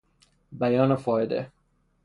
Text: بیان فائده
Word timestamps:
بیان 0.51 0.95
فائده 0.95 1.51